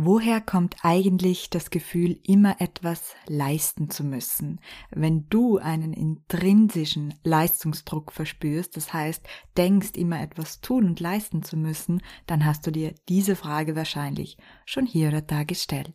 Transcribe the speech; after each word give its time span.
Woher 0.00 0.40
kommt 0.40 0.76
eigentlich 0.82 1.50
das 1.50 1.70
Gefühl, 1.70 2.20
immer 2.22 2.60
etwas 2.60 3.16
leisten 3.26 3.90
zu 3.90 4.04
müssen? 4.04 4.60
Wenn 4.92 5.28
du 5.28 5.58
einen 5.58 5.92
intrinsischen 5.92 7.14
Leistungsdruck 7.24 8.12
verspürst, 8.12 8.76
das 8.76 8.92
heißt, 8.92 9.26
denkst 9.56 9.96
immer 9.96 10.22
etwas 10.22 10.60
tun 10.60 10.84
und 10.84 11.00
leisten 11.00 11.42
zu 11.42 11.56
müssen, 11.56 12.00
dann 12.28 12.44
hast 12.44 12.64
du 12.64 12.70
dir 12.70 12.94
diese 13.08 13.34
Frage 13.34 13.74
wahrscheinlich 13.74 14.36
schon 14.66 14.86
hier 14.86 15.08
oder 15.08 15.20
da 15.20 15.42
gestellt. 15.42 15.92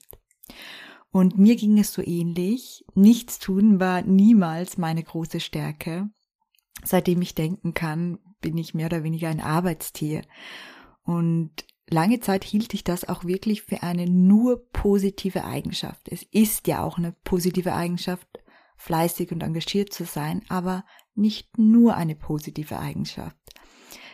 Und 1.13 1.37
mir 1.37 1.55
ging 1.55 1.79
es 1.79 1.93
so 1.93 2.01
ähnlich. 2.05 2.83
Nichts 2.95 3.39
tun 3.39 3.79
war 3.79 4.01
niemals 4.01 4.77
meine 4.77 5.01
große 5.01 5.39
Stärke. 5.39 6.09
Seitdem 6.83 7.21
ich 7.21 7.35
denken 7.35 7.73
kann, 7.73 8.19
bin 8.41 8.57
ich 8.57 8.73
mehr 8.73 8.87
oder 8.87 9.05
weniger 9.05 9.29
ein 9.29 9.39
Arbeitstier. 9.39 10.23
Und 11.05 11.63
lange 11.89 12.19
Zeit 12.19 12.43
hielt 12.43 12.73
ich 12.73 12.83
das 12.83 13.07
auch 13.07 13.23
wirklich 13.23 13.63
für 13.63 13.83
eine 13.83 14.09
nur 14.09 14.65
positive 14.71 15.43
Eigenschaft. 15.45 16.07
Es 16.09 16.23
ist 16.31 16.67
ja 16.67 16.83
auch 16.83 16.97
eine 16.97 17.13
positive 17.23 17.73
Eigenschaft, 17.73 18.27
fleißig 18.77 19.31
und 19.31 19.43
engagiert 19.43 19.93
zu 19.93 20.05
sein, 20.05 20.43
aber 20.49 20.85
nicht 21.15 21.57
nur 21.57 21.95
eine 21.95 22.15
positive 22.15 22.79
Eigenschaft. 22.79 23.37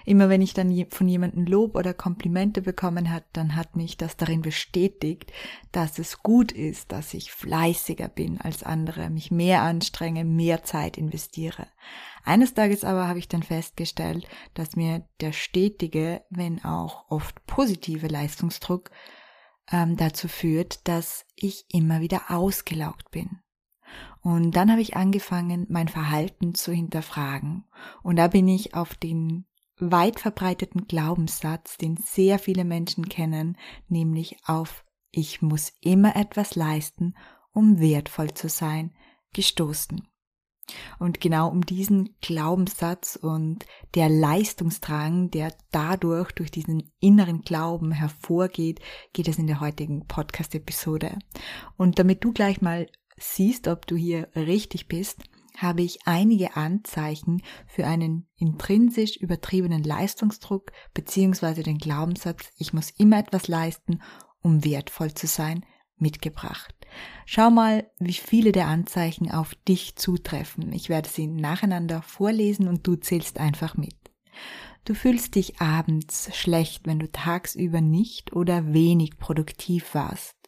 Immer 0.06 0.30
wenn 0.30 0.42
ich 0.42 0.54
dann 0.54 0.74
von 0.90 1.08
jemandem 1.08 1.46
Lob 1.46 1.76
oder 1.76 1.94
Komplimente 1.94 2.62
bekommen 2.62 3.12
hat, 3.12 3.26
dann 3.34 3.56
hat 3.56 3.76
mich 3.76 3.98
das 3.98 4.18
darin 4.18 4.42
bestätigt, 4.42 5.32
dass 5.72 6.00
es 6.00 6.24
gut 6.24 6.52
ist, 6.52 6.92
dass 6.92 7.14
ich 7.14 7.32
fleißiger 7.32 8.08
bin 8.08 8.40
als 8.40 8.64
andere, 8.64 9.10
mich 9.10 9.32
mehr 9.32 9.62
anstrenge, 9.62 10.26
mehr 10.26 10.64
Zeit 10.64 10.98
investiere. 10.98 11.68
Eines 12.24 12.54
Tages 12.54 12.84
aber 12.84 13.08
habe 13.08 13.20
ich 13.20 13.28
dann 13.28 13.44
festgestellt, 13.44 14.28
dass 14.54 14.76
mir 14.76 15.08
der 15.22 15.32
stetige, 15.32 16.22
wenn 16.30 16.64
auch 16.64 17.10
oft 17.10 17.46
positive 17.46 18.08
Leistungsdruck 18.08 18.92
ähm, 19.72 19.98
dazu 19.98 20.28
führt, 20.28 20.88
dass 20.88 21.26
ich 21.36 21.66
immer 21.70 22.02
wieder 22.02 22.30
ausgelaugt 22.30 23.12
bin. 23.12 23.40
Und 24.22 24.52
dann 24.52 24.70
habe 24.72 24.82
ich 24.82 24.96
angefangen, 24.96 25.66
mein 25.70 25.88
Verhalten 25.88 26.54
zu 26.54 26.72
hinterfragen. 26.72 27.66
Und 28.04 28.18
da 28.18 28.28
bin 28.28 28.48
ich 28.48 28.76
auf 28.76 28.96
den 28.96 29.46
weit 29.80 30.20
verbreiteten 30.20 30.88
Glaubenssatz, 30.88 31.78
den 31.78 31.98
sehr 31.98 32.40
viele 32.40 32.66
Menschen 32.66 33.10
kennen, 33.10 33.58
nämlich 33.88 34.38
auf 34.46 34.86
ich 35.12 35.42
muss 35.42 35.74
immer 35.82 36.16
etwas 36.16 36.56
leisten, 36.56 37.16
um 37.52 37.80
wertvoll 37.80 38.34
zu 38.34 38.48
sein, 38.48 38.94
gestoßen. 39.34 40.08
Und 41.00 41.20
genau 41.20 41.50
um 41.50 41.66
diesen 41.66 42.16
Glaubenssatz 42.22 43.16
und 43.16 43.66
der 43.96 44.08
Leistungsdrang, 44.08 45.32
der 45.32 45.52
dadurch 45.72 46.32
durch 46.32 46.52
diesen 46.52 46.92
inneren 47.00 47.42
Glauben 47.42 47.92
hervorgeht, 47.92 48.80
geht 49.14 49.28
es 49.28 49.40
in 49.40 49.48
der 49.48 49.62
heutigen 49.62 50.06
Podcast-Episode. 50.06 51.18
Und 51.76 51.98
damit 51.98 52.24
du 52.24 52.34
gleich 52.34 52.62
mal 52.62 52.88
siehst, 53.18 53.68
ob 53.68 53.88
du 53.88 53.96
hier 53.96 54.30
richtig 54.36 54.88
bist, 54.88 55.24
habe 55.62 55.82
ich 55.82 56.00
einige 56.06 56.56
Anzeichen 56.56 57.42
für 57.68 57.86
einen 57.86 58.28
intrinsisch 58.38 59.18
übertriebenen 59.18 59.84
Leistungsdruck 59.84 60.72
bzw. 60.94 61.64
den 61.64 61.78
Glaubenssatz, 61.78 62.52
ich 62.58 62.74
muss 62.74 62.92
immer 62.92 63.20
etwas 63.20 63.48
leisten, 63.48 64.02
um 64.42 64.64
wertvoll 64.64 65.14
zu 65.14 65.28
sein, 65.28 65.66
mitgebracht. 65.98 66.74
Schau 67.26 67.50
mal, 67.52 67.90
wie 68.00 68.14
viele 68.14 68.52
der 68.52 68.68
Anzeichen 68.68 69.30
auf 69.30 69.54
dich 69.68 69.96
zutreffen. 69.96 70.72
Ich 70.72 70.90
werde 70.90 71.10
sie 71.10 71.28
nacheinander 71.28 72.02
vorlesen 72.02 72.68
und 72.68 72.88
du 72.88 72.96
zählst 72.96 73.40
einfach 73.40 73.76
mit. 73.76 73.96
Du 74.86 74.96
fühlst 74.96 75.36
dich 75.36 75.62
abends 75.62 76.36
schlecht, 76.36 76.88
wenn 76.88 77.00
du 77.00 77.12
tagsüber 77.12 77.82
nicht 77.82 78.34
oder 78.34 78.74
wenig 78.74 79.18
produktiv 79.18 79.94
warst. 79.94 80.39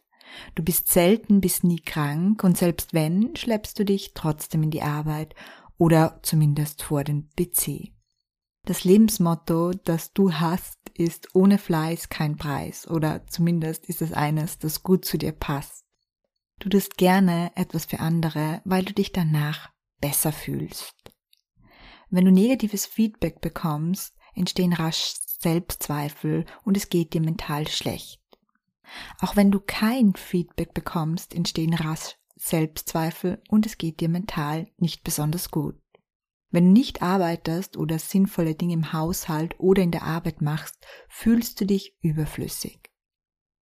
Du 0.55 0.63
bist 0.63 0.89
selten 0.89 1.41
bis 1.41 1.63
nie 1.63 1.79
krank 1.79 2.43
und 2.43 2.57
selbst 2.57 2.93
wenn, 2.93 3.35
schleppst 3.35 3.77
du 3.79 3.85
dich 3.85 4.13
trotzdem 4.13 4.63
in 4.63 4.71
die 4.71 4.81
Arbeit 4.81 5.35
oder 5.77 6.19
zumindest 6.21 6.83
vor 6.83 7.03
den 7.03 7.29
PC. 7.29 7.91
Das 8.65 8.83
Lebensmotto, 8.83 9.71
das 9.71 10.13
du 10.13 10.33
hast, 10.33 10.77
ist 10.93 11.33
ohne 11.33 11.57
Fleiß 11.57 12.09
kein 12.09 12.37
Preis 12.37 12.87
oder 12.87 13.25
zumindest 13.27 13.87
ist 13.87 14.01
es 14.01 14.13
eines, 14.13 14.59
das 14.59 14.83
gut 14.83 15.05
zu 15.05 15.17
dir 15.17 15.31
passt. 15.31 15.85
Du 16.59 16.69
tust 16.69 16.97
gerne 16.97 17.51
etwas 17.55 17.85
für 17.85 17.99
andere, 17.99 18.61
weil 18.65 18.85
du 18.85 18.93
dich 18.93 19.11
danach 19.11 19.71
besser 19.99 20.31
fühlst. 20.31 20.95
Wenn 22.11 22.25
du 22.25 22.31
negatives 22.31 22.85
Feedback 22.85 23.41
bekommst, 23.41 24.15
entstehen 24.35 24.73
rasch 24.73 25.15
Selbstzweifel 25.39 26.45
und 26.63 26.77
es 26.77 26.89
geht 26.89 27.13
dir 27.13 27.21
mental 27.21 27.67
schlecht. 27.67 28.20
Auch 29.19 29.35
wenn 29.35 29.51
du 29.51 29.59
kein 29.59 30.13
Feedback 30.15 30.73
bekommst, 30.73 31.33
entstehen 31.33 31.73
rasch 31.73 32.15
Selbstzweifel 32.35 33.41
und 33.49 33.65
es 33.65 33.77
geht 33.77 33.99
dir 33.99 34.09
mental 34.09 34.67
nicht 34.77 35.03
besonders 35.03 35.51
gut. 35.51 35.79
Wenn 36.49 36.65
du 36.65 36.71
nicht 36.71 37.01
arbeitest 37.01 37.77
oder 37.77 37.97
sinnvolle 37.99 38.55
Dinge 38.55 38.73
im 38.73 38.93
Haushalt 38.93 39.59
oder 39.59 39.83
in 39.83 39.91
der 39.91 40.03
Arbeit 40.03 40.41
machst, 40.41 40.85
fühlst 41.07 41.61
du 41.61 41.65
dich 41.65 41.95
überflüssig. 42.01 42.91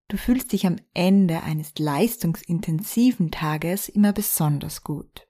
Du 0.09 0.17
fühlst 0.17 0.53
dich 0.53 0.67
am 0.67 0.77
Ende 0.95 1.43
eines 1.43 1.79
leistungsintensiven 1.79 3.31
Tages 3.31 3.91
immer 3.91 4.15
besonders 4.15 4.83
gut. 4.83 5.29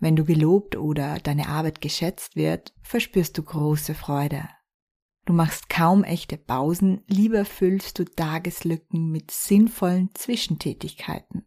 Wenn 0.00 0.16
du 0.16 0.24
gelobt 0.24 0.76
oder 0.76 1.20
deine 1.20 1.48
Arbeit 1.48 1.80
geschätzt 1.80 2.34
wird, 2.34 2.74
verspürst 2.82 3.38
du 3.38 3.44
große 3.44 3.94
Freude. 3.94 4.48
Du 5.24 5.32
machst 5.32 5.68
kaum 5.68 6.02
echte 6.02 6.36
Pausen, 6.36 7.02
lieber 7.06 7.44
füllst 7.44 7.98
du 7.98 8.04
Tageslücken 8.04 9.10
mit 9.10 9.30
sinnvollen 9.30 10.10
Zwischentätigkeiten. 10.14 11.46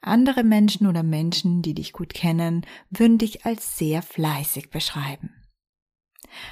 Andere 0.00 0.44
Menschen 0.44 0.86
oder 0.86 1.02
Menschen, 1.02 1.62
die 1.62 1.74
dich 1.74 1.92
gut 1.92 2.14
kennen, 2.14 2.64
würden 2.90 3.18
dich 3.18 3.44
als 3.44 3.76
sehr 3.76 4.02
fleißig 4.02 4.70
beschreiben. 4.70 5.30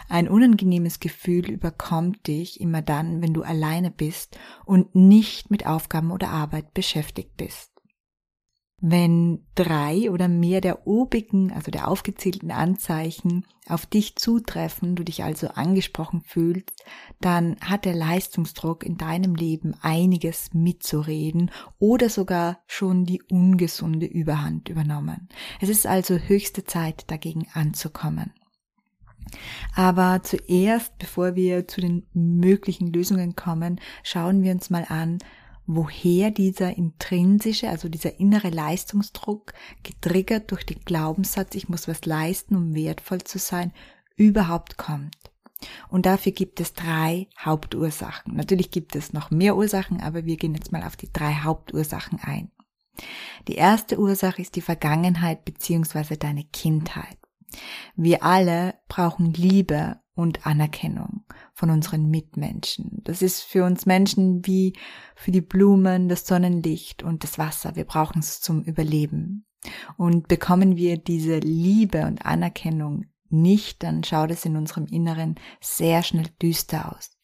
Ein 0.09 0.29
unangenehmes 0.29 0.99
Gefühl 0.99 1.51
überkommt 1.51 2.27
dich 2.27 2.61
immer 2.61 2.83
dann, 2.83 3.23
wenn 3.23 3.35
du 3.35 3.43
alleine 3.43 3.91
bist 3.91 4.39
und 4.65 4.95
nicht 4.95 5.51
mit 5.51 5.67
Aufgaben 5.67 6.11
oder 6.11 6.31
Arbeit 6.31 6.75
beschäftigt 6.75 7.37
bist. 7.37 7.74
Wenn 8.81 9.47
drei 9.55 10.11
oder 10.11 10.29
mehr 10.29 10.61
der 10.61 10.87
obigen, 10.87 11.53
also 11.53 11.71
der 11.71 11.89
aufgezählten 11.89 12.51
Anzeichen 12.51 13.47
auf 13.67 13.87
dich 13.87 14.17
zutreffen, 14.17 14.95
du 14.95 15.05
dich 15.05 15.23
also 15.23 15.49
angesprochen 15.49 16.21
fühlst, 16.21 16.73
dann 17.21 17.57
hat 17.61 17.85
der 17.85 17.95
Leistungsdruck 17.95 18.85
in 18.85 18.99
deinem 18.99 19.37
Leben 19.37 19.75
einiges 19.81 20.53
mitzureden 20.53 21.51
oder 21.79 22.11
sogar 22.11 22.59
schon 22.67 23.05
die 23.05 23.23
ungesunde 23.23 24.07
Überhand 24.07 24.69
übernommen. 24.69 25.29
Es 25.61 25.69
ist 25.69 25.87
also 25.87 26.17
höchste 26.19 26.65
Zeit, 26.65 27.11
dagegen 27.11 27.47
anzukommen. 27.55 28.33
Aber 29.75 30.21
zuerst, 30.23 30.99
bevor 30.99 31.35
wir 31.35 31.67
zu 31.67 31.81
den 31.81 32.07
möglichen 32.13 32.93
Lösungen 32.93 33.35
kommen, 33.35 33.81
schauen 34.03 34.43
wir 34.43 34.53
uns 34.53 34.69
mal 34.69 34.85
an, 34.89 35.19
woher 35.67 36.31
dieser 36.31 36.77
intrinsische, 36.77 37.69
also 37.69 37.89
dieser 37.89 38.19
innere 38.21 38.51
Leistungsdruck, 38.51 39.53
getriggert 39.83 40.51
durch 40.51 40.65
den 40.67 40.81
Glaubenssatz, 40.81 41.55
ich 41.55 41.69
muss 41.69 41.89
was 41.89 42.05
leisten, 42.05 42.57
um 42.57 42.75
wertvoll 42.75 43.23
zu 43.23 43.39
sein, 43.39 43.73
überhaupt 44.17 44.77
kommt. 44.77 45.17
Und 45.89 46.07
dafür 46.07 46.33
gibt 46.33 46.61
es 46.61 46.75
drei 46.75 47.29
Hauptursachen. 47.39 48.35
Natürlich 48.35 48.71
gibt 48.71 48.97
es 48.97 49.13
noch 49.13 49.31
mehr 49.31 49.57
Ursachen, 49.57 50.01
aber 50.01 50.25
wir 50.27 50.37
gehen 50.37 50.55
jetzt 50.55 50.73
mal 50.73 50.83
auf 50.83 50.97
die 50.97 51.13
drei 51.13 51.33
Hauptursachen 51.33 52.21
ein. 52.23 52.51
Die 53.49 53.55
erste 53.55 53.99
Ursache 53.99 54.41
ist 54.41 54.57
die 54.57 54.61
Vergangenheit 54.61 55.45
beziehungsweise 55.45 56.17
deine 56.17 56.45
Kindheit. 56.45 57.19
Wir 57.97 58.23
alle 58.23 58.75
brauchen 58.89 59.33
Liebe 59.33 60.01
und 60.15 60.47
Anerkennung 60.47 61.25
von 61.53 61.71
unseren 61.71 62.09
Mitmenschen. 62.09 63.01
Das 63.05 63.23
ist 63.23 63.43
für 63.43 63.65
uns 63.65 63.87
Menschen 63.87 64.47
wie 64.47 64.75
für 65.17 65.33
die 65.33 65.41
Blumen, 65.41 66.09
das 66.09 66.27
Sonnenlicht 66.27 67.03
und 67.03 67.25
das 67.25 67.39
Wasser. 67.39 67.77
Wir 67.77 67.85
brauchen 67.85 68.21
es 68.21 68.41
zum 68.41 68.63
Überleben. 68.63 69.47
Und 69.97 70.29
bekommen 70.29 70.77
wir 70.77 70.99
diese 70.99 71.39
Liebe 71.39 72.07
und 72.07 72.27
Anerkennung 72.27 73.07
nicht, 73.31 73.83
dann 73.83 74.05
schaut 74.05 74.31
es 74.31 74.45
in 74.45 74.57
unserem 74.57 74.87
Inneren 74.87 75.37
sehr 75.61 76.03
schnell 76.03 76.29
düster 76.41 76.95
aus. 76.95 77.17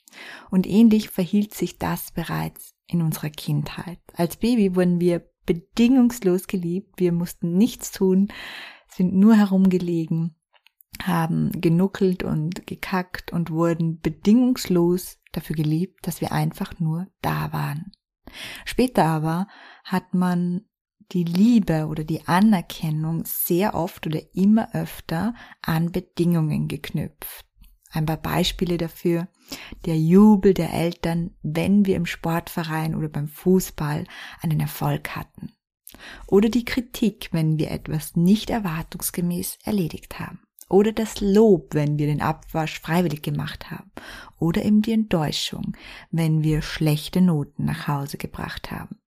Und 0.50 0.66
ähnlich 0.66 1.10
verhielt 1.10 1.54
sich 1.54 1.78
das 1.78 2.10
bereits 2.10 2.74
in 2.86 3.02
unserer 3.02 3.30
Kindheit. 3.30 4.00
Als 4.14 4.36
Baby 4.36 4.74
wurden 4.74 5.00
wir 5.00 5.30
bedingungslos 5.46 6.46
geliebt. 6.46 6.98
Wir 6.98 7.12
mussten 7.12 7.56
nichts 7.56 7.92
tun, 7.92 8.28
sind 8.88 9.14
nur 9.14 9.36
herumgelegen, 9.36 10.34
haben 11.06 11.50
genuckelt 11.60 12.22
und 12.22 12.66
gekackt 12.66 13.32
und 13.32 13.50
wurden 13.50 14.00
bedingungslos 14.00 15.18
dafür 15.32 15.56
geliebt, 15.56 16.06
dass 16.06 16.20
wir 16.20 16.32
einfach 16.32 16.78
nur 16.78 17.08
da 17.22 17.52
waren. 17.52 17.92
Später 18.64 19.04
aber 19.04 19.46
hat 19.84 20.14
man 20.14 20.62
die 21.12 21.24
Liebe 21.24 21.86
oder 21.86 22.04
die 22.04 22.26
Anerkennung 22.28 23.24
sehr 23.24 23.74
oft 23.74 24.06
oder 24.06 24.20
immer 24.34 24.74
öfter 24.74 25.34
an 25.62 25.90
Bedingungen 25.90 26.68
geknüpft. 26.68 27.46
Ein 27.92 28.06
paar 28.06 28.18
Beispiele 28.18 28.78
dafür. 28.78 29.26
Der 29.84 29.98
Jubel 29.98 30.54
der 30.54 30.72
Eltern, 30.72 31.32
wenn 31.42 31.86
wir 31.86 31.96
im 31.96 32.06
Sportverein 32.06 32.94
oder 32.94 33.08
beim 33.08 33.26
Fußball 33.26 34.04
einen 34.40 34.60
Erfolg 34.60 35.16
hatten. 35.16 35.52
Oder 36.28 36.48
die 36.48 36.64
Kritik, 36.64 37.30
wenn 37.32 37.58
wir 37.58 37.72
etwas 37.72 38.14
nicht 38.14 38.48
erwartungsgemäß 38.50 39.58
erledigt 39.64 40.20
haben. 40.20 40.40
Oder 40.70 40.92
das 40.92 41.20
Lob, 41.20 41.74
wenn 41.74 41.98
wir 41.98 42.06
den 42.06 42.22
Abwasch 42.22 42.80
freiwillig 42.80 43.22
gemacht 43.22 43.70
haben. 43.70 43.90
Oder 44.38 44.64
eben 44.64 44.82
die 44.82 44.92
Enttäuschung, 44.92 45.76
wenn 46.10 46.42
wir 46.42 46.62
schlechte 46.62 47.20
Noten 47.20 47.64
nach 47.64 47.88
Hause 47.88 48.16
gebracht 48.16 48.70
haben. 48.70 49.00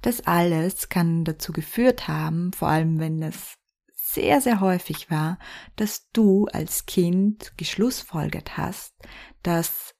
Das 0.00 0.26
alles 0.26 0.88
kann 0.88 1.24
dazu 1.24 1.52
geführt 1.52 2.08
haben, 2.08 2.52
vor 2.52 2.68
allem 2.68 2.98
wenn 2.98 3.22
es 3.22 3.56
sehr, 3.94 4.40
sehr 4.40 4.60
häufig 4.60 5.10
war, 5.10 5.38
dass 5.76 6.10
du 6.12 6.46
als 6.46 6.86
Kind 6.86 7.52
geschlussfolgert 7.58 8.56
hast, 8.56 8.94
dass 9.42 9.94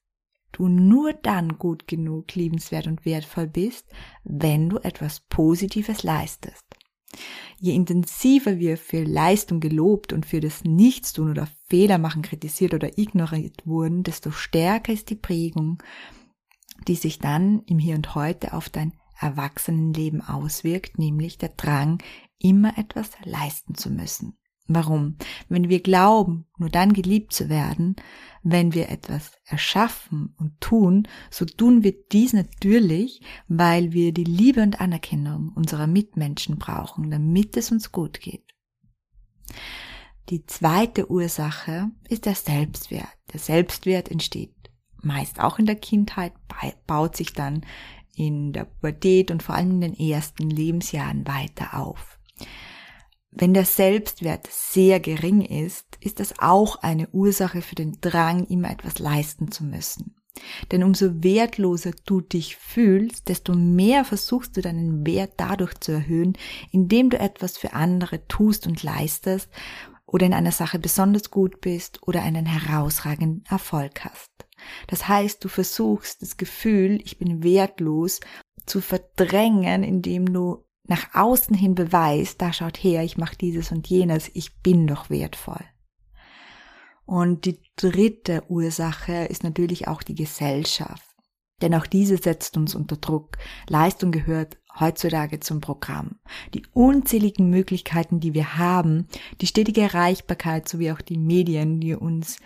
du 0.51 0.67
nur 0.67 1.13
dann 1.13 1.59
gut 1.59 1.87
genug 1.87 2.33
liebenswert 2.33 2.87
und 2.87 3.05
wertvoll 3.05 3.47
bist, 3.47 3.87
wenn 4.23 4.69
du 4.69 4.77
etwas 4.79 5.19
Positives 5.19 6.01
leistest. 6.01 6.65
Je 7.59 7.73
intensiver 7.73 8.59
wir 8.59 8.77
für 8.77 9.03
Leistung 9.03 9.59
gelobt 9.59 10.13
und 10.13 10.25
für 10.25 10.39
das 10.39 10.63
Nichtstun 10.63 11.31
oder 11.31 11.47
Fehler 11.69 11.97
machen 11.97 12.21
kritisiert 12.21 12.73
oder 12.73 12.97
ignoriert 12.97 13.65
wurden, 13.65 14.03
desto 14.03 14.31
stärker 14.31 14.93
ist 14.93 15.09
die 15.09 15.15
Prägung, 15.15 15.81
die 16.87 16.95
sich 16.95 17.19
dann 17.19 17.63
im 17.65 17.79
Hier 17.79 17.95
und 17.95 18.15
Heute 18.15 18.53
auf 18.53 18.69
dein 18.69 18.93
Erwachsenenleben 19.19 20.21
auswirkt, 20.21 20.99
nämlich 20.99 21.37
der 21.37 21.49
Drang, 21.49 22.01
immer 22.39 22.77
etwas 22.77 23.11
leisten 23.23 23.75
zu 23.75 23.89
müssen. 23.89 24.37
Warum? 24.67 25.15
Wenn 25.47 25.69
wir 25.69 25.81
glauben, 25.81 26.45
nur 26.57 26.69
dann 26.69 26.93
geliebt 26.93 27.33
zu 27.33 27.49
werden, 27.49 27.95
wenn 28.43 28.73
wir 28.73 28.89
etwas 28.89 29.31
erschaffen 29.45 30.35
und 30.37 30.59
tun, 30.59 31.07
so 31.29 31.45
tun 31.45 31.83
wir 31.83 31.93
dies 32.11 32.33
natürlich, 32.33 33.21
weil 33.47 33.93
wir 33.93 34.13
die 34.13 34.23
Liebe 34.23 34.61
und 34.61 34.81
Anerkennung 34.81 35.51
unserer 35.55 35.87
Mitmenschen 35.87 36.57
brauchen, 36.57 37.09
damit 37.09 37.55
es 37.55 37.71
uns 37.71 37.91
gut 37.91 38.19
geht. 38.19 38.43
Die 40.29 40.45
zweite 40.45 41.09
Ursache 41.09 41.89
ist 42.09 42.25
der 42.25 42.35
Selbstwert. 42.35 43.07
Der 43.31 43.39
Selbstwert 43.39 44.11
entsteht 44.11 44.57
meist 45.01 45.39
auch 45.39 45.57
in 45.57 45.65
der 45.65 45.75
Kindheit, 45.75 46.33
baut 46.85 47.15
sich 47.15 47.33
dann 47.33 47.65
in 48.15 48.53
der 48.53 48.65
Pubertät 48.65 49.31
und 49.31 49.43
vor 49.43 49.55
allem 49.55 49.71
in 49.71 49.81
den 49.81 49.93
ersten 49.95 50.49
Lebensjahren 50.49 51.27
weiter 51.27 51.79
auf. 51.79 52.19
Wenn 53.31 53.53
der 53.53 53.65
Selbstwert 53.65 54.47
sehr 54.49 54.99
gering 54.99 55.41
ist, 55.41 55.85
ist 55.99 56.19
das 56.19 56.39
auch 56.39 56.77
eine 56.81 57.09
Ursache 57.09 57.61
für 57.61 57.75
den 57.75 57.99
Drang, 58.01 58.45
immer 58.45 58.71
etwas 58.71 58.99
leisten 58.99 59.51
zu 59.51 59.63
müssen. 59.63 60.15
Denn 60.71 60.83
umso 60.83 61.23
wertloser 61.23 61.91
du 62.05 62.21
dich 62.21 62.55
fühlst, 62.55 63.27
desto 63.27 63.53
mehr 63.53 64.05
versuchst 64.05 64.55
du 64.55 64.61
deinen 64.61 65.05
Wert 65.05 65.33
dadurch 65.37 65.73
zu 65.79 65.91
erhöhen, 65.91 66.37
indem 66.71 67.09
du 67.09 67.19
etwas 67.19 67.57
für 67.57 67.73
andere 67.73 68.27
tust 68.27 68.67
und 68.67 68.83
leistest 68.83 69.49
oder 70.05 70.25
in 70.25 70.33
einer 70.33 70.51
Sache 70.51 70.79
besonders 70.79 71.31
gut 71.31 71.59
bist 71.59 72.07
oder 72.07 72.21
einen 72.21 72.45
herausragenden 72.45 73.43
Erfolg 73.49 74.05
hast. 74.05 74.31
Das 74.87 75.07
heißt, 75.07 75.43
du 75.43 75.49
versuchst 75.49 76.21
das 76.21 76.37
Gefühl, 76.37 76.99
ich 77.03 77.17
bin 77.17 77.43
wertlos, 77.43 78.19
zu 78.65 78.81
verdrängen, 78.81 79.83
indem 79.83 80.31
du 80.31 80.66
nach 80.87 81.13
außen 81.13 81.55
hin 81.55 81.75
beweist, 81.75 82.41
da 82.41 82.53
schaut 82.53 82.77
her, 82.77 83.03
ich 83.03 83.17
mache 83.17 83.37
dieses 83.37 83.71
und 83.71 83.87
jenes, 83.87 84.29
ich 84.33 84.57
bin 84.61 84.87
doch 84.87 85.09
wertvoll. 85.09 85.63
Und 87.05 87.45
die 87.45 87.59
dritte 87.77 88.43
Ursache 88.49 89.25
ist 89.25 89.43
natürlich 89.43 89.87
auch 89.87 90.03
die 90.03 90.15
Gesellschaft. 90.15 91.07
Denn 91.61 91.73
auch 91.73 91.87
diese 91.87 92.17
setzt 92.17 92.57
uns 92.57 92.75
unter 92.75 92.97
Druck. 92.97 93.37
Leistung 93.67 94.11
gehört 94.11 94.57
heutzutage 94.79 95.39
zum 95.39 95.61
Programm. 95.61 96.19
Die 96.53 96.63
unzähligen 96.73 97.49
Möglichkeiten, 97.49 98.19
die 98.19 98.33
wir 98.33 98.57
haben, 98.57 99.07
die 99.41 99.47
stetige 99.47 99.81
Erreichbarkeit 99.81 100.69
sowie 100.69 100.91
auch 100.91 101.01
die 101.01 101.17
Medien, 101.17 101.79
die 101.79 101.95
uns 101.95 102.37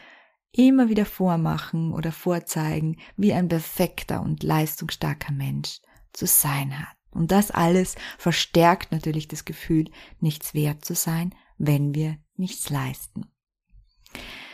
immer 0.54 0.90
wieder 0.90 1.06
vormachen 1.06 1.92
oder 1.92 2.12
vorzeigen, 2.12 2.98
wie 3.18 3.34
ein 3.34 3.48
perfekter 3.48 4.22
und 4.22 4.44
leistungsstarker 4.44 5.34
Mensch 5.34 5.82
zu 6.14 6.26
sein 6.26 6.80
hat. 6.80 7.01
Und 7.12 7.32
das 7.32 7.52
alles 7.52 7.96
verstärkt 8.18 8.92
natürlich 8.92 9.28
das 9.28 9.46
Gefühl, 9.46 9.90
nichts 10.20 10.54
wert 10.54 10.86
zu 10.86 10.96
sein, 10.96 11.36
wenn 11.58 11.94
wir 11.94 12.18
nichts 12.36 12.70
leisten. 12.70 13.26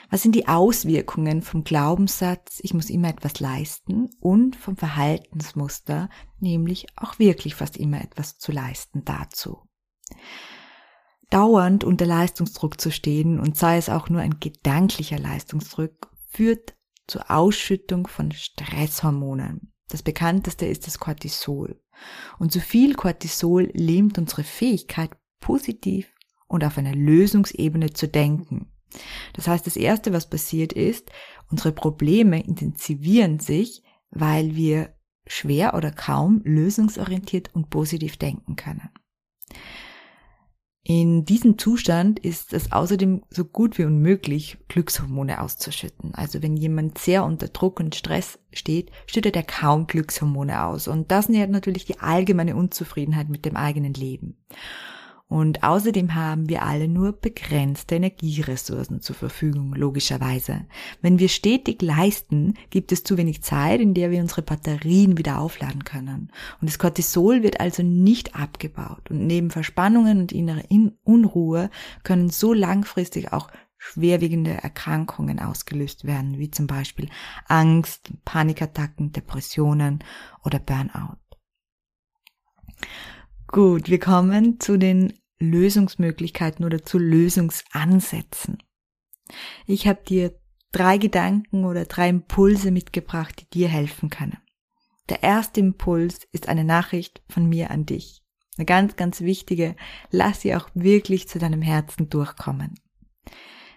Was 0.09 0.21
sind 0.23 0.35
die 0.35 0.47
Auswirkungen 0.47 1.41
vom 1.41 1.63
Glaubenssatz, 1.63 2.59
ich 2.63 2.73
muss 2.73 2.89
immer 2.89 3.09
etwas 3.09 3.39
leisten 3.39 4.09
und 4.21 4.55
vom 4.55 4.77
Verhaltensmuster, 4.77 6.09
nämlich 6.39 6.87
auch 6.95 7.19
wirklich 7.19 7.55
fast 7.55 7.75
immer 7.75 8.01
etwas 8.01 8.37
zu 8.37 8.51
leisten 8.51 9.03
dazu? 9.03 9.61
Dauernd 11.29 11.83
unter 11.83 12.05
Leistungsdruck 12.05 12.79
zu 12.79 12.89
stehen 12.89 13.37
und 13.37 13.57
sei 13.57 13.77
es 13.77 13.89
auch 13.89 14.07
nur 14.09 14.21
ein 14.21 14.39
gedanklicher 14.39 15.19
Leistungsdruck, 15.19 16.09
führt 16.29 16.77
zur 17.05 17.29
Ausschüttung 17.29 18.07
von 18.07 18.31
Stresshormonen. 18.31 19.66
Das 19.89 20.03
bekannteste 20.03 20.65
ist 20.65 20.85
das 20.87 20.99
Cortisol. 20.99 21.79
Und 22.39 22.51
zu 22.51 22.59
viel 22.59 22.95
Cortisol 22.95 23.69
lähmt 23.73 24.17
unsere 24.17 24.43
Fähigkeit, 24.43 25.11
positiv 25.39 26.13
und 26.47 26.63
auf 26.63 26.77
einer 26.77 26.93
Lösungsebene 26.93 27.93
zu 27.93 28.07
denken. 28.07 28.71
Das 29.33 29.47
heißt, 29.47 29.65
das 29.65 29.75
Erste, 29.75 30.13
was 30.13 30.29
passiert 30.29 30.73
ist, 30.73 31.11
unsere 31.49 31.71
Probleme 31.71 32.41
intensivieren 32.43 33.39
sich, 33.39 33.83
weil 34.09 34.55
wir 34.55 34.93
schwer 35.25 35.73
oder 35.73 35.91
kaum 35.91 36.41
lösungsorientiert 36.43 37.53
und 37.53 37.69
positiv 37.69 38.17
denken 38.17 38.55
können. 38.55 38.89
In 40.89 41.25
diesem 41.25 41.57
Zustand 41.57 42.17
ist 42.17 42.53
es 42.53 42.71
außerdem 42.71 43.21
so 43.29 43.43
gut 43.43 43.77
wie 43.77 43.83
unmöglich, 43.83 44.57
Glückshormone 44.69 45.41
auszuschütten. 45.41 46.15
Also 46.15 46.41
wenn 46.41 46.55
jemand 46.55 46.97
sehr 46.97 47.25
unter 47.25 47.49
Druck 47.49 47.81
und 47.81 47.93
Stress 47.93 48.39
steht, 48.53 48.91
schüttet 49.05 49.35
er 49.35 49.43
kaum 49.43 49.87
Glückshormone 49.87 50.63
aus. 50.63 50.87
Und 50.87 51.11
das 51.11 51.27
nährt 51.27 51.51
natürlich 51.51 51.83
die 51.83 51.99
allgemeine 51.99 52.55
Unzufriedenheit 52.55 53.27
mit 53.27 53.43
dem 53.43 53.57
eigenen 53.57 53.95
Leben. 53.95 54.37
Und 55.29 55.61
außerdem 55.63 56.15
haben 56.15 56.47
wir 56.47 56.63
alle 56.63 56.87
nur 56.87 57.11
begrenzte 57.11 57.95
Energieressourcen 57.95 59.01
zur 59.01 59.15
Verfügung, 59.15 59.73
logischerweise. 59.73 60.65
Wenn 61.01 61.19
wir 61.19 61.27
stetig 61.27 61.81
leisten, 61.81 62.53
gibt 62.69 62.93
es 62.93 63.03
zu 63.03 63.17
wenig 63.17 63.43
Zeit, 63.43 63.81
in 63.81 63.93
der 63.93 64.09
wir 64.09 64.21
unsere 64.21 64.41
Batterien 64.41 65.17
wieder 65.17 65.39
aufladen 65.39 65.83
können. 65.83 66.31
Und 66.61 66.69
das 66.69 66.79
Cortisol 66.79 67.43
wird 67.43 67.59
also 67.59 67.83
nicht 67.83 68.35
abgebaut. 68.35 69.11
Und 69.11 69.27
neben 69.27 69.51
Verspannungen 69.51 70.21
und 70.21 70.31
innerer 70.31 70.63
Unruhe 71.03 71.69
können 72.03 72.29
so 72.29 72.53
langfristig 72.53 73.33
auch 73.33 73.49
schwerwiegende 73.77 74.51
Erkrankungen 74.51 75.39
ausgelöst 75.39 76.05
werden, 76.05 76.39
wie 76.39 76.51
zum 76.51 76.67
Beispiel 76.67 77.09
Angst, 77.47 78.11
Panikattacken, 78.23 79.11
Depressionen 79.11 80.03
oder 80.43 80.59
Burnout. 80.59 81.17
Gut, 83.47 83.89
wir 83.89 83.99
kommen 83.99 84.59
zu 84.59 84.77
den 84.77 85.13
Lösungsmöglichkeiten 85.39 86.65
oder 86.65 86.83
zu 86.83 86.97
Lösungsansätzen. 86.97 88.57
Ich 89.65 89.87
habe 89.87 90.03
dir 90.03 90.37
drei 90.71 90.97
Gedanken 90.97 91.63
oder 91.65 91.85
drei 91.85 92.09
Impulse 92.09 92.71
mitgebracht, 92.71 93.39
die 93.39 93.59
dir 93.59 93.67
helfen 93.69 94.09
können. 94.09 94.37
Der 95.09 95.23
erste 95.23 95.61
Impuls 95.61 96.27
ist 96.33 96.49
eine 96.49 96.65
Nachricht 96.65 97.21
von 97.29 97.47
mir 97.47 97.71
an 97.71 97.85
dich. 97.85 98.21
Eine 98.57 98.65
ganz, 98.65 98.95
ganz 98.95 99.21
wichtige. 99.21 99.75
Lass 100.11 100.41
sie 100.41 100.53
auch 100.55 100.69
wirklich 100.73 101.29
zu 101.29 101.39
deinem 101.39 101.61
Herzen 101.61 102.09
durchkommen. 102.09 102.75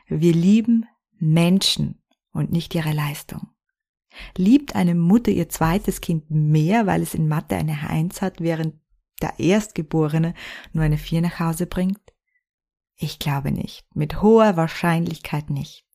Wir 0.09 0.33
lieben 0.33 0.87
Menschen 1.19 2.03
und 2.33 2.51
nicht 2.51 2.75
ihre 2.75 2.93
Leistung. 2.93 3.51
Liebt 4.37 4.75
eine 4.75 4.97
Mutter 4.97 5.31
ihr 5.31 5.49
zweites 5.49 6.01
Kind 6.01 6.31
mehr, 6.31 6.87
weil 6.87 7.03
es 7.03 7.15
in 7.15 7.29
Mathe 7.29 7.57
eine 7.57 7.89
Eins 7.89 8.23
hat, 8.23 8.41
während 8.41 8.75
der 9.23 9.39
Erstgeborene 9.39 10.35
nur 10.73 10.85
eine 10.85 10.99
Vier 10.99 11.21
nach 11.21 11.41
Hause 11.41 11.67
bringt? 11.67 12.01
Ich 12.97 13.19
glaube 13.19 13.51
nicht. 13.51 13.85
Mit 13.95 14.21
hoher 14.23 14.57
Wahrscheinlichkeit 14.57 15.51
nicht. 15.51 15.87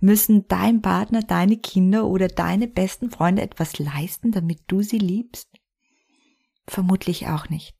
Müssen 0.00 0.46
dein 0.48 0.82
Partner, 0.82 1.22
deine 1.22 1.56
Kinder 1.56 2.06
oder 2.06 2.28
deine 2.28 2.68
besten 2.68 3.10
Freunde 3.10 3.42
etwas 3.42 3.78
leisten, 3.78 4.32
damit 4.32 4.60
du 4.66 4.82
sie 4.82 4.98
liebst? 4.98 5.48
Vermutlich 6.66 7.28
auch 7.28 7.48
nicht. 7.48 7.76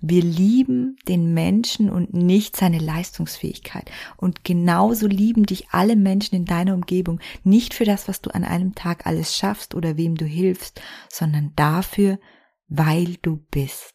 Wir 0.00 0.22
lieben 0.22 0.96
den 1.08 1.32
Menschen 1.32 1.90
und 1.90 2.12
nicht 2.12 2.56
seine 2.56 2.78
Leistungsfähigkeit. 2.78 3.90
Und 4.16 4.44
genauso 4.44 5.06
lieben 5.06 5.44
dich 5.44 5.70
alle 5.70 5.96
Menschen 5.96 6.34
in 6.34 6.44
deiner 6.44 6.74
Umgebung, 6.74 7.20
nicht 7.44 7.74
für 7.74 7.84
das, 7.84 8.08
was 8.08 8.20
du 8.20 8.30
an 8.30 8.44
einem 8.44 8.74
Tag 8.74 9.06
alles 9.06 9.36
schaffst 9.36 9.74
oder 9.74 9.96
wem 9.96 10.14
du 10.14 10.26
hilfst, 10.26 10.80
sondern 11.08 11.52
dafür, 11.56 12.18
weil 12.68 13.16
du 13.22 13.36
bist. 13.50 13.94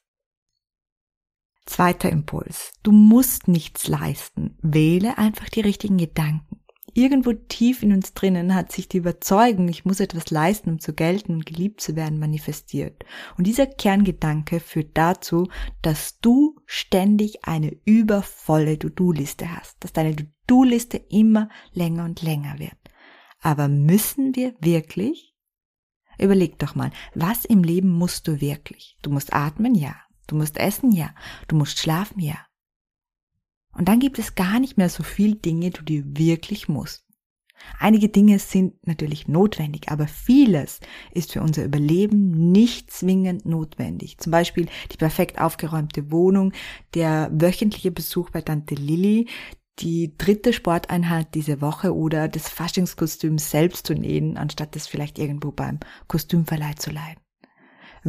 Zweiter 1.68 2.10
Impuls. 2.10 2.74
Du 2.82 2.94
musst 2.94 3.50
nichts 3.50 3.88
leisten. 3.88 4.58
Wähle 4.62 5.18
einfach 5.18 5.50
die 5.50 5.60
richtigen 5.60 5.98
Gedanken. 5.98 6.62
Irgendwo 6.94 7.34
tief 7.34 7.84
in 7.84 7.94
uns 7.94 8.14
drinnen 8.14 8.56
hat 8.56 8.72
sich 8.72 8.88
die 8.88 8.98
Überzeugung, 8.98 9.68
ich 9.68 9.86
muss 9.86 10.00
etwas 10.00 10.32
leisten, 10.32 10.72
um 10.72 10.80
zu 10.80 10.94
gelten 10.94 11.34
und 11.34 11.46
geliebt 11.46 11.82
zu 11.82 11.96
werden, 11.96 12.18
manifestiert. 12.18 13.04
Und 13.38 13.46
dieser 13.46 13.68
Kerngedanke 13.68 14.60
führt 14.62 14.98
dazu, 14.98 15.50
dass 15.84 16.20
du 16.22 16.56
ständig 16.66 17.46
eine 17.46 17.78
übervolle 17.86 18.80
To-Do-Liste 18.80 19.56
hast, 19.56 19.76
dass 19.82 19.94
deine 19.94 20.16
To-Do-Liste 20.16 20.98
immer 21.10 21.50
länger 21.74 22.06
und 22.06 22.24
länger 22.24 22.58
wird. 22.58 22.78
Aber 23.42 23.68
müssen 23.68 24.36
wir 24.36 24.56
wirklich? 24.60 25.36
Überleg 26.18 26.58
doch 26.58 26.74
mal, 26.74 26.92
was 27.14 27.46
im 27.46 27.62
Leben 27.62 27.92
musst 27.92 28.28
du 28.28 28.42
wirklich? 28.42 28.98
Du 29.04 29.12
musst 29.12 29.34
atmen, 29.34 29.76
ja. 29.76 29.96
Du 30.27 30.36
musst 30.36 30.57
essen, 30.57 30.91
ja. 30.91 31.10
Du 31.48 31.55
musst 31.55 31.79
schlafen, 31.79 32.19
ja. 32.19 32.38
Und 33.74 33.88
dann 33.88 34.00
gibt 34.00 34.19
es 34.19 34.36
gar 34.36 34.60
nicht 34.60 34.77
mehr 34.77 34.89
so 34.89 35.03
viel 35.03 35.36
Dinge, 35.36 35.69
die 35.72 36.01
du 36.01 36.19
wirklich 36.19 36.67
musst. 36.67 37.07
Einige 37.79 38.10
Dinge 38.10 38.39
sind 38.39 38.86
natürlich 38.86 39.27
notwendig, 39.27 39.89
aber 39.89 40.07
vieles 40.07 40.79
ist 41.12 41.34
für 41.34 41.41
unser 41.41 41.65
Überleben 41.65 42.51
nicht 42.51 42.91
zwingend 42.91 43.46
notwendig. 43.46 44.17
Zum 44.19 44.31
Beispiel 44.31 44.67
die 44.91 44.98
perfekt 44.98 45.39
aufgeräumte 45.39 46.12
Wohnung, 46.12 46.53
der 46.93 47.29
wöchentliche 47.34 47.91
Besuch 47.91 48.29
bei 48.29 48.41
Tante 48.41 48.75
Lilly, 48.75 49.27
die 49.79 50.15
dritte 50.17 50.53
Sporteinheit 50.53 51.36
diese 51.36 51.62
Woche 51.62 51.96
oder 51.96 52.27
das 52.27 52.50
Faschingskostüm 52.50 53.38
selbst 53.38 53.86
zu 53.86 53.93
nähen, 53.93 54.38
anstatt 54.38 54.75
es 54.75 54.88
vielleicht 54.88 55.19
irgendwo 55.19 55.51
beim 55.51 55.79
Kostümverleih 56.07 56.75
zu 56.75 56.91
leihen. 56.91 57.17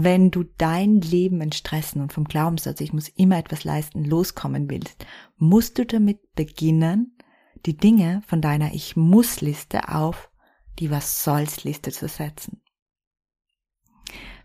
Wenn 0.01 0.31
du 0.31 0.45
dein 0.45 1.01
Leben 1.01 1.41
in 1.41 1.51
Stressen 1.51 2.01
und 2.01 2.13
vom 2.13 2.23
Glaubenssatz, 2.23 2.81
ich 2.81 2.93
muss 2.93 3.09
immer 3.09 3.37
etwas 3.37 3.65
leisten, 3.65 4.05
loskommen 4.05 4.71
willst, 4.71 5.05
musst 5.39 5.77
du 5.77 5.85
damit 5.85 6.37
beginnen, 6.37 7.19
die 7.67 7.77
Dinge 7.77 8.23
von 8.25 8.41
deiner 8.41 8.73
Ich 8.75 8.95
muss 8.95 9.41
Liste 9.41 9.89
auf 9.89 10.31
die 10.79 10.93
Was 10.93 11.25
soll's 11.25 11.65
Liste 11.65 11.91
zu 11.91 12.07
setzen. 12.07 12.63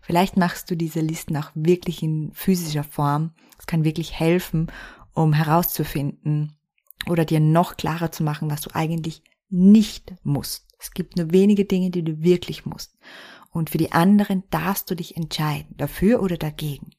Vielleicht 0.02 0.36
machst 0.36 0.72
du 0.72 0.76
diese 0.76 0.98
Listen 0.98 1.36
auch 1.36 1.52
wirklich 1.54 2.02
in 2.02 2.32
physischer 2.32 2.82
Form. 2.82 3.30
Es 3.56 3.66
kann 3.66 3.84
wirklich 3.84 4.18
helfen, 4.18 4.72
um 5.12 5.32
herauszufinden 5.32 6.58
oder 7.08 7.24
dir 7.24 7.38
noch 7.38 7.76
klarer 7.76 8.10
zu 8.10 8.24
machen, 8.24 8.50
was 8.50 8.62
du 8.62 8.74
eigentlich 8.74 9.22
nicht 9.50 10.16
musst. 10.24 10.66
Es 10.80 10.90
gibt 10.90 11.16
nur 11.16 11.30
wenige 11.30 11.64
Dinge, 11.64 11.90
die 11.90 12.02
du 12.02 12.24
wirklich 12.24 12.66
musst. 12.66 12.98
Und 13.54 13.70
für 13.70 13.78
die 13.78 13.92
anderen 13.92 14.42
darfst 14.50 14.90
du 14.90 14.96
dich 14.96 15.16
entscheiden, 15.16 15.76
dafür 15.76 16.20
oder 16.20 16.36
dagegen. 16.36 16.90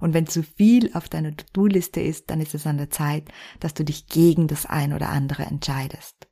Und 0.00 0.14
wenn 0.14 0.28
zu 0.28 0.44
viel 0.44 0.94
auf 0.94 1.08
deiner 1.08 1.36
To-Do-Liste 1.36 2.00
ist, 2.00 2.30
dann 2.30 2.40
ist 2.40 2.54
es 2.54 2.66
an 2.66 2.78
der 2.78 2.90
Zeit, 2.90 3.28
dass 3.58 3.74
du 3.74 3.84
dich 3.84 4.06
gegen 4.06 4.46
das 4.46 4.66
ein 4.66 4.92
oder 4.92 5.08
andere 5.08 5.42
entscheidest. 5.42 6.28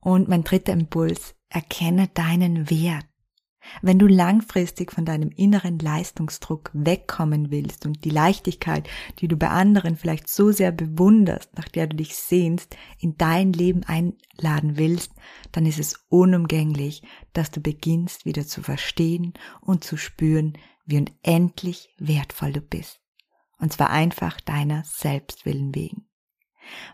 Und 0.00 0.28
mein 0.28 0.44
dritter 0.44 0.74
Impuls, 0.74 1.34
erkenne 1.48 2.08
deinen 2.08 2.68
Wert. 2.68 3.06
Wenn 3.80 3.98
du 3.98 4.06
langfristig 4.06 4.92
von 4.92 5.04
deinem 5.04 5.30
inneren 5.30 5.78
Leistungsdruck 5.78 6.70
wegkommen 6.72 7.50
willst 7.50 7.86
und 7.86 8.04
die 8.04 8.10
Leichtigkeit, 8.10 8.88
die 9.18 9.28
du 9.28 9.36
bei 9.36 9.48
anderen 9.48 9.96
vielleicht 9.96 10.28
so 10.28 10.50
sehr 10.50 10.72
bewunderst, 10.72 11.56
nach 11.56 11.68
der 11.68 11.86
du 11.86 11.96
dich 11.96 12.16
sehnst, 12.16 12.76
in 12.98 13.16
dein 13.16 13.52
Leben 13.52 13.84
einladen 13.84 14.76
willst, 14.76 15.12
dann 15.52 15.66
ist 15.66 15.78
es 15.78 16.04
unumgänglich, 16.08 17.02
dass 17.32 17.50
du 17.50 17.60
beginnst 17.60 18.24
wieder 18.24 18.46
zu 18.46 18.62
verstehen 18.62 19.34
und 19.60 19.84
zu 19.84 19.96
spüren, 19.96 20.58
wie 20.84 20.98
unendlich 20.98 21.94
wertvoll 21.98 22.52
du 22.52 22.60
bist. 22.60 23.00
Und 23.58 23.72
zwar 23.72 23.90
einfach 23.90 24.40
deiner 24.40 24.82
Selbstwillen 24.84 25.74
wegen. 25.74 26.08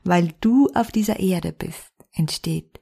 Weil 0.04 0.34
du 0.40 0.68
auf 0.74 0.90
dieser 0.92 1.18
Erde 1.18 1.52
bist, 1.52 1.92
entsteht 2.12 2.80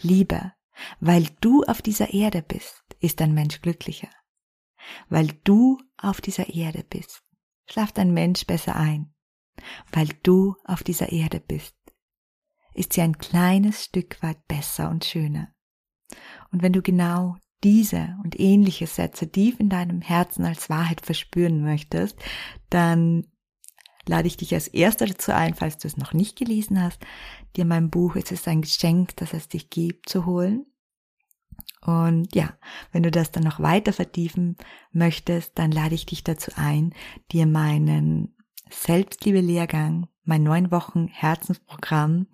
Liebe. 0.00 0.52
Weil 1.00 1.26
du 1.40 1.62
auf 1.64 1.82
dieser 1.82 2.12
Erde 2.12 2.42
bist, 2.42 2.82
ist 3.00 3.20
ein 3.20 3.34
Mensch 3.34 3.60
glücklicher. 3.60 4.08
Weil 5.08 5.28
du 5.44 5.78
auf 5.96 6.20
dieser 6.20 6.48
Erde 6.54 6.84
bist, 6.88 7.22
schlaft 7.66 7.98
ein 7.98 8.12
Mensch 8.12 8.46
besser 8.46 8.76
ein. 8.76 9.14
Weil 9.92 10.08
du 10.22 10.54
auf 10.64 10.82
dieser 10.82 11.10
Erde 11.12 11.40
bist, 11.40 11.74
ist 12.74 12.92
sie 12.92 13.02
ein 13.02 13.18
kleines 13.18 13.84
Stück 13.84 14.22
weit 14.22 14.46
besser 14.46 14.88
und 14.88 15.04
schöner. 15.04 15.52
Und 16.52 16.62
wenn 16.62 16.72
du 16.72 16.80
genau 16.80 17.36
diese 17.64 18.16
und 18.22 18.38
ähnliche 18.38 18.86
Sätze 18.86 19.30
tief 19.30 19.58
in 19.58 19.68
deinem 19.68 20.00
Herzen 20.00 20.44
als 20.44 20.70
Wahrheit 20.70 21.00
verspüren 21.00 21.62
möchtest, 21.62 22.16
dann 22.70 23.26
lade 24.06 24.28
ich 24.28 24.36
dich 24.36 24.54
als 24.54 24.68
erster 24.68 25.06
dazu 25.06 25.32
ein, 25.32 25.54
falls 25.54 25.78
du 25.78 25.88
es 25.88 25.96
noch 25.96 26.12
nicht 26.12 26.36
gelesen 26.36 26.82
hast, 26.82 27.04
dir 27.56 27.64
mein 27.64 27.90
Buch 27.90 28.16
Es 28.16 28.30
ist 28.30 28.48
ein 28.48 28.62
Geschenk, 28.62 29.16
das 29.16 29.32
es 29.34 29.48
dich 29.48 29.70
gibt, 29.70 30.08
zu 30.08 30.26
holen. 30.26 30.66
Und 31.80 32.34
ja, 32.34 32.56
wenn 32.92 33.02
du 33.02 33.10
das 33.10 33.30
dann 33.30 33.44
noch 33.44 33.60
weiter 33.60 33.92
vertiefen 33.92 34.56
möchtest, 34.92 35.58
dann 35.58 35.70
lade 35.70 35.94
ich 35.94 36.06
dich 36.06 36.24
dazu 36.24 36.50
ein, 36.56 36.94
dir 37.32 37.46
meinen 37.46 38.34
Selbstliebe-Lehrgang, 38.70 40.08
mein 40.24 40.42
neun 40.42 40.70
Wochen 40.70 41.08
Herzensprogramm, 41.08 42.26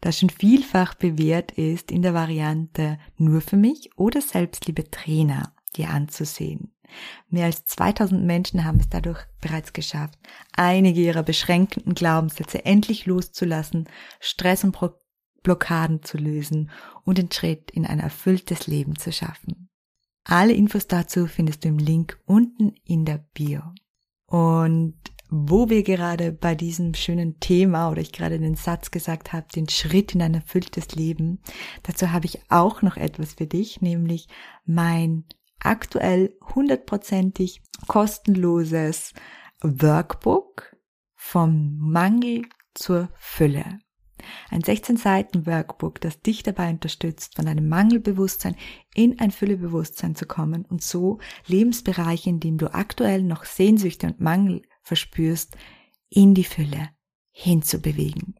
das 0.00 0.18
schon 0.18 0.30
vielfach 0.30 0.94
bewährt 0.94 1.52
ist, 1.52 1.90
in 1.90 2.02
der 2.02 2.14
Variante 2.14 2.98
nur 3.16 3.40
für 3.40 3.56
mich 3.56 3.90
oder 3.96 4.20
Selbstliebe 4.20 4.90
Trainer 4.90 5.54
dir 5.74 5.90
anzusehen. 5.90 6.75
Mehr 7.28 7.46
als 7.46 7.64
2000 7.66 8.24
Menschen 8.24 8.64
haben 8.64 8.80
es 8.80 8.88
dadurch 8.88 9.20
bereits 9.40 9.72
geschafft, 9.72 10.18
einige 10.52 11.00
ihrer 11.00 11.22
beschränkenden 11.22 11.94
Glaubenssätze 11.94 12.64
endlich 12.64 13.06
loszulassen, 13.06 13.88
Stress 14.20 14.64
und 14.64 14.76
Blockaden 15.42 16.02
zu 16.02 16.18
lösen 16.18 16.70
und 17.04 17.18
den 17.18 17.30
Schritt 17.30 17.70
in 17.70 17.86
ein 17.86 18.00
erfülltes 18.00 18.66
Leben 18.66 18.96
zu 18.96 19.12
schaffen. 19.12 19.68
Alle 20.24 20.52
Infos 20.52 20.88
dazu 20.88 21.26
findest 21.26 21.64
du 21.64 21.68
im 21.68 21.78
Link 21.78 22.18
unten 22.26 22.74
in 22.84 23.04
der 23.04 23.24
Bio. 23.32 23.62
Und 24.26 24.96
wo 25.28 25.68
wir 25.68 25.82
gerade 25.82 26.32
bei 26.32 26.54
diesem 26.54 26.94
schönen 26.94 27.38
Thema 27.40 27.90
oder 27.90 28.00
ich 28.00 28.12
gerade 28.12 28.38
den 28.38 28.54
Satz 28.54 28.90
gesagt 28.90 29.32
habe, 29.32 29.46
den 29.54 29.68
Schritt 29.68 30.14
in 30.14 30.22
ein 30.22 30.34
erfülltes 30.34 30.94
Leben, 30.94 31.40
dazu 31.82 32.12
habe 32.12 32.26
ich 32.26 32.40
auch 32.48 32.82
noch 32.82 32.96
etwas 32.96 33.34
für 33.34 33.46
dich, 33.46 33.80
nämlich 33.80 34.28
mein 34.64 35.24
aktuell 35.60 36.36
hundertprozentig 36.54 37.62
kostenloses 37.86 39.12
Workbook 39.62 40.76
vom 41.14 41.76
Mangel 41.78 42.42
zur 42.74 43.08
Fülle. 43.16 43.78
Ein 44.50 44.62
16 44.62 44.96
Seiten 44.96 45.46
Workbook, 45.46 46.00
das 46.00 46.20
dich 46.20 46.42
dabei 46.42 46.70
unterstützt, 46.70 47.36
von 47.36 47.46
einem 47.46 47.68
Mangelbewusstsein 47.68 48.56
in 48.94 49.18
ein 49.20 49.30
Füllebewusstsein 49.30 50.14
zu 50.14 50.26
kommen 50.26 50.64
und 50.64 50.82
so 50.82 51.18
Lebensbereiche, 51.46 52.30
in 52.30 52.40
denen 52.40 52.58
du 52.58 52.72
aktuell 52.72 53.22
noch 53.22 53.44
Sehnsüchte 53.44 54.06
und 54.06 54.20
Mangel 54.20 54.62
verspürst, 54.82 55.56
in 56.08 56.34
die 56.34 56.44
Fülle 56.44 56.90
hinzubewegen. 57.30 58.36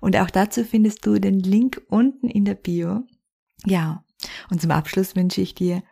Und 0.00 0.16
auch 0.16 0.30
dazu 0.30 0.64
findest 0.64 1.04
du 1.06 1.18
den 1.18 1.40
Link 1.40 1.82
unten 1.88 2.28
in 2.28 2.44
der 2.44 2.54
Bio. 2.54 3.02
Ja, 3.64 4.04
und 4.50 4.60
zum 4.60 4.70
Abschluss 4.70 5.16
wünsche 5.16 5.40
ich 5.40 5.54
dir 5.54 5.82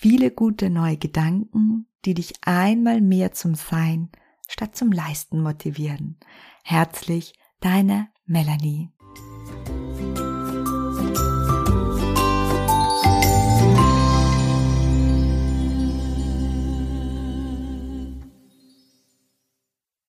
viele 0.00 0.30
gute 0.30 0.70
neue 0.70 0.96
Gedanken, 0.96 1.86
die 2.04 2.14
dich 2.14 2.34
einmal 2.42 3.00
mehr 3.00 3.32
zum 3.32 3.56
Sein 3.56 4.10
statt 4.46 4.76
zum 4.76 4.92
Leisten 4.92 5.42
motivieren. 5.42 6.16
Herzlich, 6.62 7.34
deine 7.60 8.08
Melanie. 8.24 8.90